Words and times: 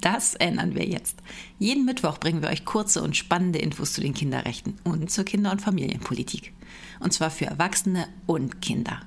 Das 0.00 0.34
ändern 0.34 0.74
wir 0.74 0.84
jetzt. 0.86 1.18
Jeden 1.58 1.84
Mittwoch 1.84 2.18
bringen 2.18 2.42
wir 2.42 2.48
euch 2.48 2.64
kurze 2.64 3.02
und 3.02 3.16
spannende 3.16 3.60
Infos 3.60 3.92
zu 3.92 4.00
den 4.00 4.14
Kinderrechten 4.14 4.76
und 4.82 5.10
zur 5.10 5.24
Kinder- 5.24 5.52
und 5.52 5.62
Familienpolitik. 5.62 6.52
Und 7.00 7.12
zwar 7.12 7.30
für 7.30 7.46
Erwachsene 7.46 8.08
und 8.26 8.60
Kinder. 8.60 9.00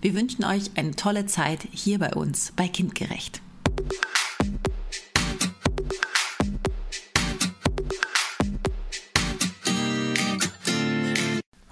Wir 0.00 0.14
wünschen 0.14 0.44
euch 0.44 0.70
eine 0.74 0.96
tolle 0.96 1.26
Zeit 1.26 1.68
hier 1.72 1.98
bei 1.98 2.12
uns 2.14 2.52
bei 2.56 2.68
Kindgerecht. 2.68 3.40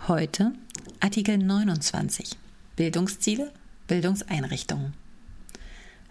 Heute 0.06 0.52
Artikel 1.00 1.38
29 1.38 2.36
Bildungsziele, 2.76 3.52
Bildungseinrichtungen. 3.86 5.03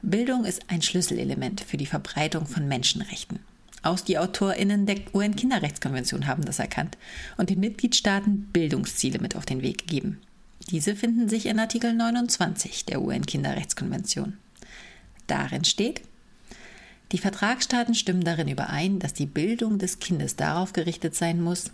Bildung 0.05 0.43
ist 0.43 0.63
ein 0.67 0.81
Schlüsselelement 0.81 1.61
für 1.61 1.77
die 1.77 1.85
Verbreitung 1.85 2.45
von 2.45 2.67
Menschenrechten. 2.67 3.39
Auch 3.83 4.01
die 4.01 4.17
AutorInnen 4.17 4.85
der 4.85 4.97
UN-Kinderrechtskonvention 5.13 6.27
haben 6.27 6.43
das 6.43 6.59
erkannt 6.59 6.97
und 7.37 7.49
den 7.49 7.61
Mitgliedstaaten 7.61 8.49
Bildungsziele 8.51 9.19
mit 9.19 9.37
auf 9.37 9.45
den 9.45 9.61
Weg 9.61 9.87
gegeben. 9.87 10.19
Diese 10.69 10.97
finden 10.97 11.29
sich 11.29 11.45
in 11.45 11.57
Artikel 11.57 11.93
29 11.93 12.83
der 12.83 13.01
UN-Kinderrechtskonvention. 13.01 14.33
Darin 15.27 15.63
steht, 15.63 16.01
die 17.13 17.17
Vertragsstaaten 17.17 17.95
stimmen 17.95 18.25
darin 18.25 18.49
überein, 18.49 18.99
dass 18.99 19.13
die 19.13 19.25
Bildung 19.25 19.79
des 19.79 19.99
Kindes 19.99 20.35
darauf 20.35 20.73
gerichtet 20.73 21.15
sein 21.15 21.41
muss, 21.41 21.71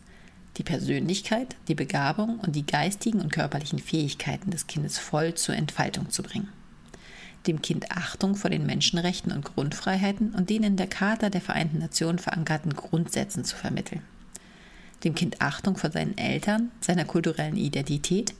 die 0.57 0.63
Persönlichkeit, 0.63 1.55
die 1.67 1.75
Begabung 1.75 2.39
und 2.41 2.55
die 2.55 2.65
geistigen 2.65 3.21
und 3.21 3.33
körperlichen 3.33 3.79
Fähigkeiten 3.79 4.51
des 4.51 4.67
Kindes 4.67 4.99
voll 4.99 5.33
zur 5.33 5.55
Entfaltung 5.55 6.11
zu 6.11 6.21
bringen 6.21 6.49
dem 7.49 7.63
Kind 7.63 7.91
Achtung 7.91 8.35
vor 8.35 8.51
den 8.51 8.67
Menschenrechten 8.67 9.31
und 9.31 9.43
Grundfreiheiten 9.43 10.35
und 10.35 10.51
den 10.51 10.63
in 10.63 10.77
der 10.77 10.87
Charta 10.87 11.31
der 11.31 11.41
Vereinten 11.41 11.79
Nationen 11.79 12.19
verankerten 12.19 12.75
Grundsätzen 12.75 13.43
zu 13.43 13.55
vermitteln. 13.55 14.01
Dem 15.03 15.15
Kind 15.15 15.41
Achtung 15.41 15.75
vor 15.75 15.89
seinen 15.89 16.15
Eltern, 16.15 16.69
seiner 16.79 17.05
kulturellen 17.05 17.57
Identität, 17.57 18.35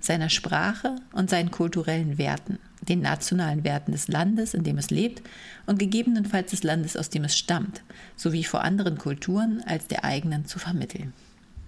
seiner 0.00 0.30
Sprache 0.30 0.96
und 1.12 1.28
seinen 1.28 1.50
kulturellen 1.50 2.16
Werten, 2.16 2.58
den 2.80 3.00
nationalen 3.00 3.64
Werten 3.64 3.92
des 3.92 4.08
Landes, 4.08 4.54
in 4.54 4.64
dem 4.64 4.78
es 4.78 4.90
lebt 4.90 5.22
und 5.66 5.78
gegebenenfalls 5.78 6.50
des 6.50 6.62
Landes, 6.62 6.96
aus 6.96 7.10
dem 7.10 7.24
es 7.24 7.36
stammt, 7.36 7.82
sowie 8.16 8.44
vor 8.44 8.62
anderen 8.64 8.96
Kulturen 8.96 9.62
als 9.66 9.88
der 9.88 10.04
eigenen 10.04 10.46
zu 10.46 10.58
vermitteln. 10.58 11.12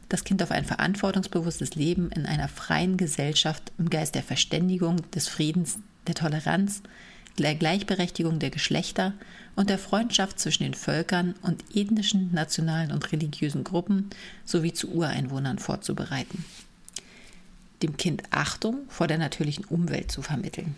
Das 0.09 0.25
Kind 0.25 0.43
auf 0.43 0.51
ein 0.51 0.65
verantwortungsbewusstes 0.65 1.75
Leben 1.75 2.11
in 2.13 2.25
einer 2.25 2.49
freien 2.49 2.97
Gesellschaft 2.97 3.73
im 3.77 3.91
Geist 3.91 4.15
der 4.15 4.23
Verständigung, 4.23 5.11
des 5.11 5.29
Friedens, 5.29 5.79
der 6.09 6.15
Toleranz, 6.15 6.83
der 7.39 7.55
Gleichberechtigung 7.55 8.39
der 8.39 8.51
Geschlechter 8.51 9.13
und 9.57 9.71
der 9.71 9.79
Freundschaft 9.79 10.39
zwischen 10.41 10.65
den 10.65 10.75
Völkern 10.75 11.35
und 11.43 11.65
ethnischen, 11.75 12.33
nationalen 12.33 12.93
und 12.93 13.13
religiösen 13.13 13.65
Gruppen 13.65 14.11
sowie 14.45 14.73
zu 14.73 14.91
Ureinwohnern 14.91 15.59
vorzubereiten. 15.59 16.45
Dem 17.83 17.97
Kind 17.97 18.23
Achtung 18.31 18.81
vor 18.89 19.07
der 19.07 19.19
natürlichen 19.19 19.65
Umwelt 19.65 20.11
zu 20.11 20.23
vermitteln. 20.23 20.75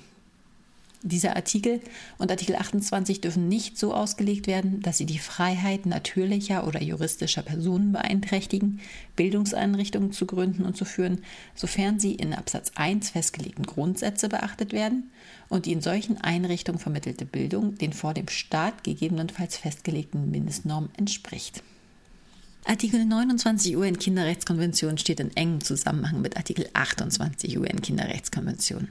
Dieser 1.02 1.36
Artikel 1.36 1.80
und 2.18 2.30
Artikel 2.30 2.56
28 2.56 3.20
dürfen 3.20 3.48
nicht 3.48 3.78
so 3.78 3.94
ausgelegt 3.94 4.48
werden, 4.48 4.82
dass 4.82 4.98
sie 4.98 5.06
die 5.06 5.20
Freiheit 5.20 5.86
natürlicher 5.86 6.66
oder 6.66 6.82
juristischer 6.82 7.42
Personen 7.42 7.92
beeinträchtigen, 7.92 8.81
Bildungseinrichtungen 9.14 10.10
zu 10.10 10.26
gründen 10.26 10.64
und 10.64 10.76
zu 10.76 10.84
führen, 10.84 11.22
sofern 11.54 12.00
sie 12.00 12.16
in 12.16 12.34
Absatz 12.34 12.72
1 12.75 13.10
festgelegten 13.10 13.64
Grundsätze 13.64 14.28
beachtet 14.28 14.72
werden 14.72 15.12
und 15.48 15.66
die 15.66 15.72
in 15.72 15.82
solchen 15.82 16.19
Einrichtungen 16.19 16.81
vermittelte 16.81 17.25
Bildung 17.25 17.78
den 17.78 17.92
vor 17.92 18.12
dem 18.12 18.28
Staat 18.28 18.82
gegebenenfalls 18.82 19.56
festgelegten 19.56 20.32
Mindestnormen 20.32 20.91
entspricht. 20.97 21.62
Artikel 22.64 23.04
29 23.04 23.76
UN-Kinderrechtskonvention 23.76 24.98
steht 24.98 25.20
in 25.20 25.34
engem 25.37 25.62
Zusammenhang 25.62 26.20
mit 26.20 26.37
Artikel 26.37 26.69
28 26.75 27.56
UN-Kinderrechtskonvention. 27.56 28.88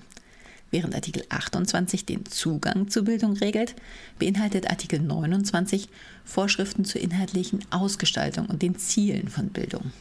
Während 0.69 0.95
Artikel 0.95 1.23
28 1.29 2.05
den 2.05 2.25
Zugang 2.25 2.89
zur 2.89 3.03
Bildung 3.03 3.33
regelt, 3.33 3.75
beinhaltet 4.19 4.69
Artikel 4.69 4.99
29 4.99 5.87
Vorschriften 6.25 6.83
zur 6.83 7.01
inhaltlichen 7.01 7.59
Ausgestaltung 7.69 8.47
und 8.47 8.61
den 8.61 8.77
Zielen 8.77 9.29
von 9.29 9.49
Bildung. 9.49 9.91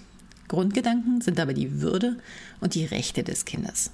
Grundgedanken 0.48 1.20
sind 1.20 1.38
aber 1.38 1.54
die 1.54 1.80
Würde 1.80 2.16
und 2.60 2.74
die 2.74 2.84
Rechte 2.84 3.22
des 3.22 3.44
Kindes. 3.44 3.90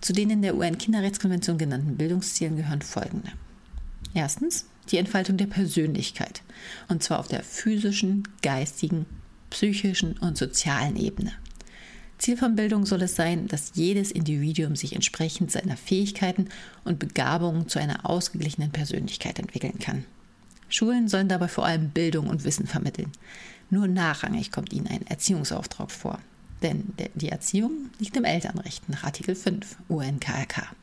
Zu 0.00 0.12
den 0.12 0.30
in 0.30 0.42
der 0.42 0.56
UN-Kinderrechtskonvention 0.56 1.58
genannten 1.58 1.96
Bildungszielen 1.96 2.56
gehören 2.56 2.82
folgende. 2.82 3.32
Erstens 4.14 4.66
die 4.90 4.98
Entfaltung 4.98 5.36
der 5.36 5.46
Persönlichkeit, 5.46 6.42
und 6.88 7.02
zwar 7.02 7.18
auf 7.18 7.28
der 7.28 7.42
physischen, 7.42 8.26
geistigen, 8.42 9.06
psychischen 9.50 10.16
und 10.18 10.38
sozialen 10.38 10.96
Ebene. 10.96 11.32
Ziel 12.18 12.36
von 12.36 12.56
Bildung 12.56 12.84
soll 12.84 13.02
es 13.02 13.14
sein, 13.14 13.46
dass 13.46 13.72
jedes 13.74 14.10
Individuum 14.10 14.76
sich 14.76 14.94
entsprechend 14.94 15.52
seiner 15.52 15.76
Fähigkeiten 15.76 16.48
und 16.84 16.98
Begabungen 16.98 17.68
zu 17.68 17.78
einer 17.78 18.08
ausgeglichenen 18.08 18.72
Persönlichkeit 18.72 19.38
entwickeln 19.38 19.78
kann. 19.78 20.04
Schulen 20.68 21.08
sollen 21.08 21.28
dabei 21.28 21.48
vor 21.48 21.64
allem 21.64 21.90
Bildung 21.90 22.26
und 22.26 22.44
Wissen 22.44 22.66
vermitteln. 22.66 23.12
Nur 23.70 23.86
nachrangig 23.86 24.50
kommt 24.50 24.72
ihnen 24.72 24.88
ein 24.88 25.06
Erziehungsauftrag 25.06 25.90
vor. 25.90 26.18
Denn 26.62 26.92
die 27.14 27.28
Erziehung 27.28 27.90
liegt 27.98 28.16
im 28.16 28.24
Elternrecht 28.24 28.88
nach 28.88 29.04
Artikel 29.04 29.34
5 29.34 29.76
UNKRK. 29.88 30.74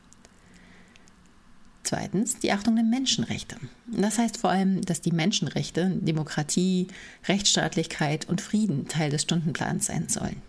Zweitens 1.84 2.40
die 2.40 2.52
Achtung 2.52 2.76
der 2.76 2.86
Menschenrechte. 2.86 3.58
Das 3.86 4.18
heißt 4.18 4.38
vor 4.38 4.50
allem, 4.50 4.82
dass 4.82 5.02
die 5.02 5.12
Menschenrechte, 5.12 5.92
Demokratie, 6.02 6.88
Rechtsstaatlichkeit 7.28 8.28
und 8.28 8.42
Frieden 8.42 8.88
Teil 8.88 9.12
des 9.12 9.24
Stundenplans 9.24 9.86
sein 9.86 10.08
sollen. 10.08 10.42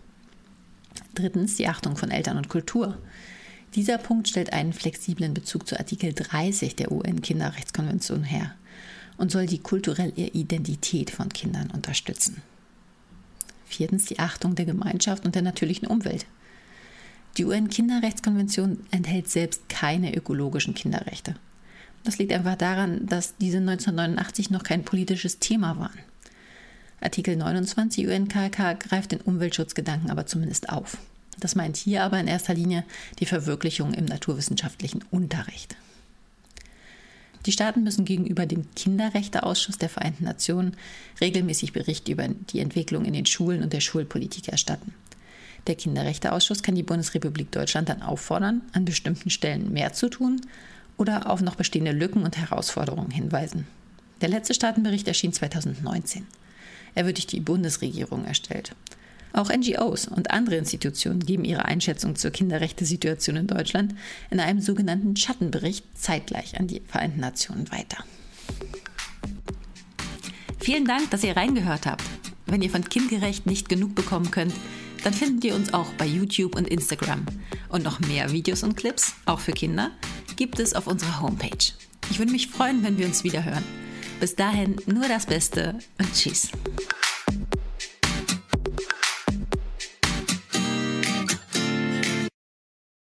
Drittens 1.17 1.55
die 1.55 1.67
Achtung 1.67 1.97
von 1.97 2.11
Eltern 2.11 2.37
und 2.37 2.47
Kultur. 2.47 2.95
Dieser 3.73 3.97
Punkt 3.97 4.27
stellt 4.27 4.53
einen 4.53 4.71
flexiblen 4.71 5.33
Bezug 5.33 5.67
zu 5.67 5.79
Artikel 5.79 6.13
30 6.13 6.75
der 6.75 6.91
UN-Kinderrechtskonvention 6.91 8.23
her 8.23 8.53
und 9.17 9.31
soll 9.31 9.47
die 9.47 9.57
kulturelle 9.57 10.11
Identität 10.11 11.09
von 11.09 11.29
Kindern 11.29 11.71
unterstützen. 11.71 12.43
Viertens 13.65 14.05
die 14.05 14.19
Achtung 14.19 14.53
der 14.53 14.65
Gemeinschaft 14.65 15.25
und 15.25 15.33
der 15.33 15.41
natürlichen 15.41 15.87
Umwelt. 15.87 16.27
Die 17.37 17.45
UN-Kinderrechtskonvention 17.45 18.81
enthält 18.91 19.27
selbst 19.27 19.67
keine 19.69 20.15
ökologischen 20.15 20.75
Kinderrechte. 20.75 21.33
Das 22.03 22.19
liegt 22.19 22.31
einfach 22.31 22.57
daran, 22.57 23.07
dass 23.07 23.35
diese 23.37 23.57
1989 23.57 24.51
noch 24.51 24.61
kein 24.61 24.83
politisches 24.83 25.39
Thema 25.39 25.79
waren. 25.79 25.97
Artikel 26.99 27.35
29 27.35 28.07
UNKK 28.07 28.73
greift 28.79 29.11
den 29.11 29.21
Umweltschutzgedanken 29.21 30.09
aber 30.09 30.25
zumindest 30.25 30.69
auf. 30.69 30.97
Das 31.39 31.55
meint 31.55 31.77
hier 31.77 32.03
aber 32.03 32.19
in 32.19 32.27
erster 32.27 32.53
Linie 32.53 32.83
die 33.19 33.27
Verwirklichung 33.27 33.93
im 33.93 34.05
naturwissenschaftlichen 34.05 35.03
Unterricht. 35.11 35.75
Die 37.45 37.51
Staaten 37.51 37.83
müssen 37.83 38.03
gegenüber 38.03 38.45
dem 38.45 38.65
Kinderrechteausschuss 38.75 39.77
der 39.77 39.89
Vereinten 39.89 40.25
Nationen 40.25 40.75
regelmäßig 41.21 41.71
Bericht 41.71 42.09
über 42.09 42.27
die 42.27 42.59
Entwicklung 42.59 43.05
in 43.05 43.13
den 43.13 43.25
Schulen 43.25 43.63
und 43.63 43.71
der 43.71 43.79
Schulpolitik 43.79 44.49
erstatten. 44.49 44.93
Der 45.67 45.75
Kinderrechteausschuss 45.75 46.63
kann 46.63 46.75
die 46.75 46.83
Bundesrepublik 46.83 47.51
Deutschland 47.51 47.89
dann 47.89 48.01
auffordern, 48.01 48.61
an 48.73 48.85
bestimmten 48.85 49.29
Stellen 49.29 49.71
mehr 49.71 49.93
zu 49.93 50.09
tun 50.09 50.41
oder 50.97 51.29
auf 51.29 51.41
noch 51.41 51.55
bestehende 51.55 51.91
Lücken 51.91 52.23
und 52.23 52.37
Herausforderungen 52.37 53.11
hinweisen. 53.11 53.67
Der 54.21 54.29
letzte 54.29 54.53
Staatenbericht 54.53 55.07
erschien 55.07 55.31
2019. 55.31 56.25
Er 56.95 57.05
wird 57.05 57.17
durch 57.17 57.27
die 57.27 57.39
Bundesregierung 57.39 58.25
erstellt. 58.25 58.75
Auch 59.33 59.49
NGOs 59.49 60.07
und 60.07 60.31
andere 60.31 60.55
Institutionen 60.55 61.19
geben 61.19 61.43
ihre 61.43 61.65
Einschätzung 61.65 62.15
zur 62.15 62.31
Kinderrechtesituation 62.31 63.35
in 63.35 63.47
Deutschland 63.47 63.93
in 64.31 64.39
einem 64.39 64.61
sogenannten 64.61 65.15
Schattenbericht 65.15 65.85
zeitgleich 65.95 66.59
an 66.59 66.67
die 66.67 66.81
Vereinten 66.87 67.19
Nationen 67.19 67.71
weiter. 67.71 68.03
Vielen 70.59 70.85
Dank, 70.85 71.11
dass 71.11 71.23
ihr 71.23 71.37
reingehört 71.37 71.85
habt. 71.85 72.03
Wenn 72.47 72.61
ihr 72.61 72.69
von 72.69 72.83
Kindgerecht 72.83 73.45
nicht 73.45 73.69
genug 73.69 73.93
bekommen 73.93 74.31
könnt, 74.31 74.53
dann 75.03 75.13
findet 75.13 75.43
ihr 75.45 75.55
uns 75.55 75.73
auch 75.73 75.87
bei 75.93 76.05
YouTube 76.05 76.55
und 76.55 76.67
Instagram. 76.67 77.25
Und 77.69 77.83
noch 77.83 77.99
mehr 77.99 78.31
Videos 78.31 78.63
und 78.63 78.75
Clips, 78.75 79.13
auch 79.25 79.39
für 79.39 79.51
Kinder, 79.51 79.91
gibt 80.35 80.59
es 80.59 80.73
auf 80.73 80.87
unserer 80.87 81.21
Homepage. 81.21 81.73
Ich 82.09 82.19
würde 82.19 82.31
mich 82.31 82.47
freuen, 82.47 82.83
wenn 82.83 82.97
wir 82.97 83.05
uns 83.05 83.23
wieder 83.23 83.43
hören. 83.43 83.63
Bis 84.19 84.35
dahin 84.35 84.75
nur 84.87 85.07
das 85.07 85.25
Beste 85.25 85.75
und 85.99 86.13
tschüss. 86.13 86.49